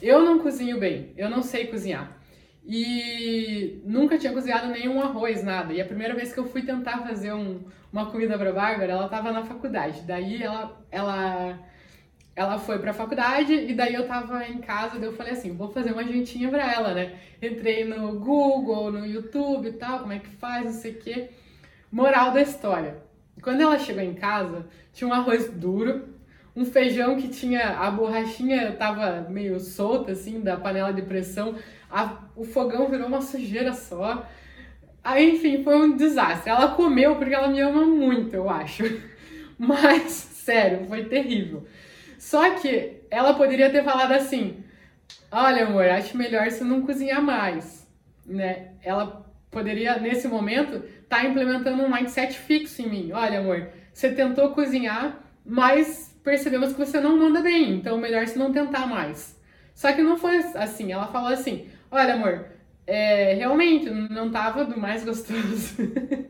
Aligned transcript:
eu 0.00 0.22
não 0.22 0.38
cozinho 0.38 0.78
bem, 0.78 1.12
eu 1.16 1.28
não 1.28 1.42
sei 1.42 1.66
cozinhar. 1.66 2.18
E 2.70 3.80
nunca 3.84 4.18
tinha 4.18 4.32
cozinhado 4.32 4.68
nenhum 4.68 5.00
arroz, 5.00 5.42
nada. 5.42 5.72
E 5.72 5.80
a 5.80 5.86
primeira 5.86 6.14
vez 6.14 6.34
que 6.34 6.38
eu 6.38 6.46
fui 6.46 6.62
tentar 6.62 6.98
fazer 6.98 7.32
um, 7.32 7.60
uma 7.90 8.10
comida 8.10 8.38
pra 8.38 8.52
Bárbara, 8.52 8.92
ela 8.92 9.08
tava 9.08 9.32
na 9.32 9.42
faculdade. 9.42 10.02
Daí 10.02 10.42
ela, 10.42 10.78
ela, 10.90 11.58
ela 12.36 12.58
foi 12.58 12.78
pra 12.78 12.92
faculdade 12.92 13.54
e 13.54 13.72
daí 13.72 13.94
eu 13.94 14.06
tava 14.06 14.46
em 14.46 14.58
casa, 14.58 14.98
daí 14.98 15.08
eu 15.08 15.16
falei 15.16 15.32
assim, 15.32 15.56
vou 15.56 15.70
fazer 15.70 15.92
uma 15.92 16.04
jantinha 16.04 16.50
pra 16.50 16.70
ela, 16.70 16.92
né? 16.92 17.18
Entrei 17.40 17.84
no 17.84 18.18
Google, 18.18 18.92
no 18.92 19.06
YouTube 19.06 19.68
e 19.68 19.72
tal, 19.72 20.00
como 20.00 20.12
é 20.12 20.18
que 20.18 20.28
faz, 20.28 20.66
não 20.66 20.72
sei 20.72 20.92
o 20.92 20.98
quê. 20.98 21.30
Moral 21.90 22.32
da 22.32 22.42
história. 22.42 22.98
Quando 23.40 23.62
ela 23.62 23.78
chegou 23.78 24.02
em 24.02 24.14
casa, 24.14 24.66
tinha 24.92 25.08
um 25.08 25.12
arroz 25.12 25.50
duro, 25.50 26.17
um 26.58 26.64
feijão 26.64 27.14
que 27.14 27.28
tinha 27.28 27.78
a 27.78 27.88
borrachinha 27.88 28.72
tava 28.72 29.28
meio 29.30 29.60
solta 29.60 30.10
assim 30.10 30.40
da 30.40 30.56
panela 30.56 30.92
de 30.92 31.02
pressão, 31.02 31.54
a, 31.88 32.18
o 32.34 32.44
fogão 32.44 32.90
virou 32.90 33.06
uma 33.06 33.22
sujeira 33.22 33.72
só. 33.72 34.28
Aí, 35.04 35.36
enfim, 35.36 35.62
foi 35.62 35.76
um 35.76 35.96
desastre. 35.96 36.50
Ela 36.50 36.74
comeu 36.74 37.14
porque 37.14 37.32
ela 37.32 37.46
me 37.46 37.60
ama 37.60 37.86
muito, 37.86 38.34
eu 38.34 38.50
acho. 38.50 38.82
Mas, 39.56 40.10
sério, 40.10 40.84
foi 40.88 41.04
terrível. 41.04 41.64
Só 42.18 42.50
que 42.56 43.02
ela 43.08 43.34
poderia 43.34 43.70
ter 43.70 43.84
falado 43.84 44.10
assim: 44.10 44.64
Olha, 45.30 45.64
amor, 45.64 45.84
acho 45.84 46.16
melhor 46.16 46.50
você 46.50 46.64
não 46.64 46.82
cozinhar 46.82 47.22
mais. 47.22 47.88
Né? 48.26 48.72
Ela 48.82 49.24
poderia, 49.48 49.96
nesse 50.00 50.26
momento, 50.26 50.84
estar 51.02 51.20
tá 51.20 51.24
implementando 51.24 51.84
um 51.84 51.94
mindset 51.94 52.36
fixo 52.36 52.82
em 52.82 52.88
mim. 52.88 53.12
Olha, 53.12 53.38
amor, 53.38 53.68
você 53.94 54.10
tentou 54.12 54.50
cozinhar, 54.50 55.20
mas 55.46 56.17
percebemos 56.28 56.74
que 56.74 56.78
você 56.78 57.00
não 57.00 57.16
manda 57.16 57.40
bem, 57.40 57.72
então 57.72 57.96
melhor 57.96 58.26
você 58.26 58.38
não 58.38 58.52
tentar 58.52 58.86
mais. 58.86 59.34
Só 59.74 59.90
que 59.92 60.02
não 60.02 60.18
foi 60.18 60.36
assim. 60.54 60.92
Ela 60.92 61.06
falou 61.06 61.32
assim: 61.32 61.66
Olha, 61.90 62.12
amor, 62.12 62.44
é, 62.86 63.32
realmente 63.32 63.88
não 63.88 64.30
tava 64.30 64.66
do 64.66 64.78
mais 64.78 65.02
gostoso. 65.04 65.74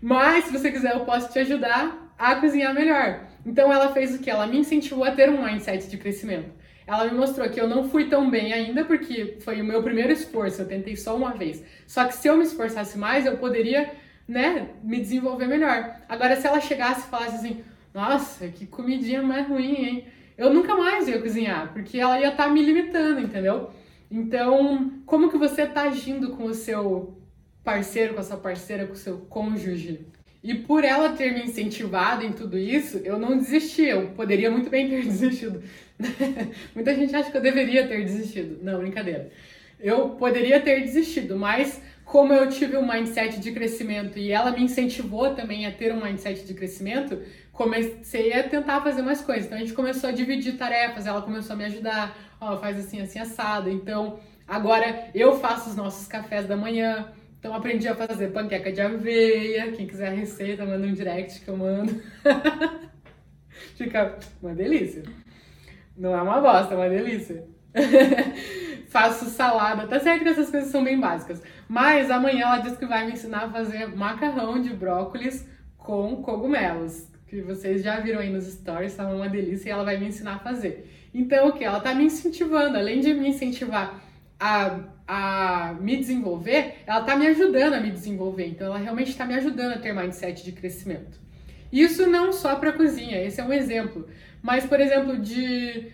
Mas 0.00 0.46
se 0.46 0.52
você 0.52 0.72
quiser, 0.72 0.94
eu 0.94 1.04
posso 1.04 1.30
te 1.32 1.38
ajudar 1.40 2.14
a 2.18 2.36
cozinhar 2.36 2.72
melhor. 2.72 3.26
Então 3.44 3.70
ela 3.70 3.92
fez 3.92 4.14
o 4.14 4.18
que? 4.18 4.30
Ela 4.30 4.46
me 4.46 4.58
incentivou 4.58 5.04
a 5.04 5.10
ter 5.10 5.28
um 5.28 5.44
mindset 5.44 5.86
de 5.86 5.98
crescimento. 5.98 6.48
Ela 6.86 7.04
me 7.04 7.12
mostrou 7.12 7.48
que 7.50 7.60
eu 7.60 7.68
não 7.68 7.90
fui 7.90 8.08
tão 8.08 8.30
bem 8.30 8.54
ainda, 8.54 8.86
porque 8.86 9.36
foi 9.40 9.60
o 9.60 9.64
meu 9.64 9.82
primeiro 9.82 10.12
esforço, 10.12 10.62
eu 10.62 10.68
tentei 10.68 10.96
só 10.96 11.16
uma 11.16 11.32
vez. 11.32 11.62
Só 11.86 12.04
que 12.04 12.14
se 12.14 12.28
eu 12.28 12.36
me 12.36 12.44
esforçasse 12.44 12.98
mais, 12.98 13.26
eu 13.26 13.38
poderia, 13.38 13.90
né, 14.28 14.68
me 14.82 14.98
desenvolver 14.98 15.46
melhor. 15.46 15.96
Agora, 16.08 16.36
se 16.36 16.46
ela 16.46 16.60
chegasse 16.60 17.06
e 17.06 17.10
falasse 17.10 17.36
assim, 17.36 17.64
nossa, 17.94 18.48
que 18.48 18.66
comidinha 18.66 19.22
mais 19.22 19.46
ruim, 19.46 19.74
hein? 19.76 20.04
Eu 20.36 20.52
nunca 20.52 20.74
mais 20.74 21.06
ia 21.06 21.22
cozinhar, 21.22 21.72
porque 21.72 21.98
ela 21.98 22.18
ia 22.18 22.30
estar 22.30 22.46
tá 22.46 22.50
me 22.50 22.60
limitando, 22.60 23.20
entendeu? 23.20 23.70
Então, 24.10 25.00
como 25.06 25.30
que 25.30 25.38
você 25.38 25.62
está 25.62 25.82
agindo 25.82 26.30
com 26.30 26.44
o 26.44 26.54
seu 26.54 27.16
parceiro, 27.62 28.14
com 28.14 28.20
a 28.20 28.24
sua 28.24 28.36
parceira, 28.36 28.86
com 28.86 28.94
o 28.94 28.96
seu 28.96 29.18
cônjuge? 29.18 30.06
E 30.42 30.54
por 30.54 30.84
ela 30.84 31.12
ter 31.12 31.32
me 31.32 31.44
incentivado 31.44 32.24
em 32.24 32.32
tudo 32.32 32.58
isso, 32.58 32.98
eu 32.98 33.18
não 33.18 33.38
desisti. 33.38 33.84
Eu 33.84 34.08
poderia 34.10 34.50
muito 34.50 34.68
bem 34.68 34.90
ter 34.90 35.02
desistido. 35.06 35.62
Muita 36.74 36.94
gente 36.94 37.14
acha 37.14 37.30
que 37.30 37.36
eu 37.36 37.40
deveria 37.40 37.86
ter 37.86 38.04
desistido. 38.04 38.58
Não, 38.62 38.78
brincadeira. 38.80 39.30
Eu 39.78 40.10
poderia 40.10 40.60
ter 40.60 40.80
desistido, 40.80 41.36
mas 41.36 41.80
como 42.04 42.32
eu 42.32 42.48
tive 42.48 42.76
um 42.76 42.86
mindset 42.86 43.40
de 43.40 43.50
crescimento 43.50 44.18
e 44.18 44.30
ela 44.30 44.52
me 44.52 44.62
incentivou 44.62 45.34
também 45.34 45.66
a 45.66 45.72
ter 45.72 45.92
um 45.92 46.02
mindset 46.02 46.44
de 46.44 46.54
crescimento, 46.54 47.20
comecei 47.52 48.32
a 48.32 48.42
tentar 48.48 48.82
fazer 48.82 49.02
mais 49.02 49.20
coisas. 49.20 49.46
Então 49.46 49.56
a 49.56 49.60
gente 49.60 49.72
começou 49.72 50.10
a 50.10 50.12
dividir 50.12 50.56
tarefas, 50.56 51.06
ela 51.06 51.22
começou 51.22 51.54
a 51.54 51.56
me 51.56 51.64
ajudar, 51.64 52.16
ó, 52.40 52.56
faz 52.58 52.78
assim, 52.78 53.00
assim, 53.00 53.18
assado. 53.18 53.70
Então 53.70 54.20
agora 54.46 55.08
eu 55.14 55.38
faço 55.38 55.70
os 55.70 55.76
nossos 55.76 56.06
cafés 56.06 56.46
da 56.46 56.56
manhã. 56.56 57.12
Então 57.38 57.54
aprendi 57.54 57.88
a 57.88 57.94
fazer 57.94 58.28
panqueca 58.28 58.72
de 58.72 58.80
aveia. 58.80 59.72
Quem 59.72 59.86
quiser 59.86 60.08
a 60.08 60.14
receita, 60.14 60.64
manda 60.64 60.86
um 60.86 60.92
direct 60.92 61.40
que 61.40 61.48
eu 61.48 61.56
mando. 61.56 62.02
Fica 63.76 64.18
uma 64.42 64.54
delícia. 64.54 65.02
Não 65.96 66.14
é 66.14 66.22
uma 66.22 66.40
bosta, 66.40 66.74
é 66.74 66.76
uma 66.76 66.88
delícia. 66.88 67.44
Faço 68.94 69.24
salada, 69.24 69.88
tá 69.88 69.98
certo 69.98 70.22
que 70.22 70.28
essas 70.28 70.48
coisas 70.48 70.70
são 70.70 70.84
bem 70.84 71.00
básicas. 71.00 71.42
Mas 71.68 72.12
amanhã 72.12 72.42
ela 72.42 72.58
disse 72.58 72.76
que 72.76 72.86
vai 72.86 73.04
me 73.04 73.14
ensinar 73.14 73.46
a 73.46 73.50
fazer 73.50 73.88
macarrão 73.88 74.62
de 74.62 74.70
brócolis 74.72 75.44
com 75.76 76.22
cogumelos 76.22 77.08
que 77.26 77.40
vocês 77.40 77.82
já 77.82 77.98
viram 77.98 78.20
aí 78.20 78.30
nos 78.30 78.44
stories, 78.44 78.94
tá 78.94 79.08
uma 79.08 79.28
delícia 79.28 79.68
e 79.68 79.72
ela 79.72 79.82
vai 79.82 79.98
me 79.98 80.06
ensinar 80.06 80.34
a 80.34 80.38
fazer. 80.38 81.08
Então, 81.12 81.48
o 81.48 81.52
que? 81.54 81.64
Ela 81.64 81.80
tá 81.80 81.92
me 81.92 82.04
incentivando, 82.04 82.78
além 82.78 83.00
de 83.00 83.12
me 83.12 83.30
incentivar 83.30 84.00
a, 84.38 84.78
a 85.08 85.74
me 85.80 85.96
desenvolver, 85.96 86.76
ela 86.86 87.02
tá 87.02 87.16
me 87.16 87.26
ajudando 87.26 87.74
a 87.74 87.80
me 87.80 87.90
desenvolver. 87.90 88.46
Então, 88.46 88.68
ela 88.68 88.78
realmente 88.78 89.10
está 89.10 89.26
me 89.26 89.34
ajudando 89.34 89.72
a 89.72 89.78
ter 89.78 89.92
mindset 89.92 90.44
de 90.44 90.52
crescimento. 90.52 91.18
Isso 91.72 92.06
não 92.08 92.32
só 92.32 92.54
para 92.54 92.72
cozinha, 92.72 93.20
esse 93.20 93.40
é 93.40 93.44
um 93.44 93.52
exemplo. 93.52 94.06
Mas, 94.40 94.64
por 94.64 94.78
exemplo, 94.78 95.18
de 95.18 95.90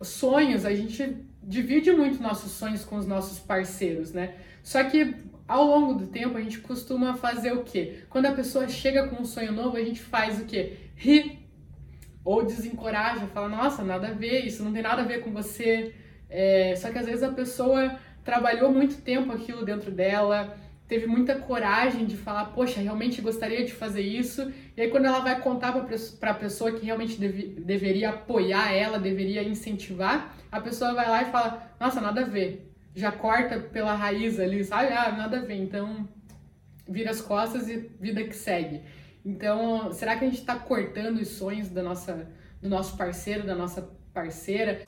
sonhos, 0.00 0.64
a 0.64 0.72
gente 0.72 1.28
divide 1.42 1.92
muito 1.92 2.22
nossos 2.22 2.52
sonhos 2.52 2.84
com 2.84 2.96
os 2.96 3.06
nossos 3.06 3.38
parceiros, 3.38 4.12
né? 4.12 4.34
Só 4.62 4.82
que 4.84 5.14
ao 5.50 5.64
longo 5.64 5.94
do 5.94 6.06
tempo, 6.06 6.38
a 6.38 6.40
gente 6.40 6.60
costuma 6.60 7.14
fazer 7.14 7.52
o 7.52 7.64
quê? 7.64 8.04
Quando 8.08 8.26
a 8.26 8.32
pessoa 8.32 8.68
chega 8.68 9.08
com 9.08 9.20
um 9.20 9.24
sonho 9.24 9.50
novo, 9.50 9.76
a 9.76 9.82
gente 9.82 10.00
faz 10.00 10.40
o 10.40 10.44
quê? 10.44 10.76
Ri 10.94 11.40
ou 12.24 12.44
desencoraja, 12.44 13.26
fala, 13.26 13.48
nossa, 13.48 13.82
nada 13.82 14.06
a 14.06 14.12
ver, 14.12 14.46
isso 14.46 14.62
não 14.62 14.72
tem 14.72 14.80
nada 14.80 15.02
a 15.02 15.04
ver 15.04 15.22
com 15.22 15.32
você. 15.32 15.92
É, 16.28 16.76
só 16.76 16.88
que 16.90 16.98
às 16.98 17.06
vezes 17.06 17.24
a 17.24 17.32
pessoa 17.32 17.98
trabalhou 18.22 18.70
muito 18.70 19.02
tempo 19.02 19.32
aquilo 19.32 19.64
dentro 19.64 19.90
dela, 19.90 20.56
teve 20.90 21.06
muita 21.06 21.36
coragem 21.36 22.04
de 22.04 22.18
falar, 22.18 22.46
poxa, 22.46 22.80
realmente 22.80 23.22
gostaria 23.22 23.64
de 23.64 23.72
fazer 23.72 24.02
isso. 24.02 24.52
E 24.76 24.82
aí 24.82 24.90
quando 24.90 25.06
ela 25.06 25.20
vai 25.20 25.40
contar 25.40 25.72
para 25.72 26.30
a 26.32 26.34
pessoa 26.34 26.72
que 26.72 26.84
realmente 26.84 27.18
deve, 27.18 27.60
deveria 27.60 28.10
apoiar 28.10 28.70
ela, 28.72 28.98
deveria 28.98 29.42
incentivar, 29.42 30.36
a 30.52 30.60
pessoa 30.60 30.92
vai 30.92 31.08
lá 31.08 31.22
e 31.22 31.30
fala, 31.30 31.72
nossa, 31.80 32.00
nada 32.00 32.20
a 32.20 32.24
ver 32.24 32.66
já 32.94 33.12
corta 33.12 33.58
pela 33.58 33.94
raiz 33.94 34.38
ali, 34.38 34.64
sabe? 34.64 34.92
Ah, 34.92 35.12
nada 35.12 35.38
a 35.38 35.42
ver. 35.42 35.54
Então, 35.54 36.08
vira 36.88 37.10
as 37.10 37.20
costas 37.20 37.68
e 37.68 37.76
vida 38.00 38.24
que 38.24 38.34
segue. 38.34 38.82
Então, 39.24 39.92
será 39.92 40.16
que 40.16 40.24
a 40.24 40.28
gente 40.28 40.40
está 40.40 40.56
cortando 40.56 41.18
os 41.18 41.28
sonhos 41.28 41.68
da 41.68 41.82
nossa, 41.82 42.28
do 42.60 42.68
nosso 42.68 42.96
parceiro, 42.96 43.46
da 43.46 43.54
nossa 43.54 43.88
parceira? 44.12 44.82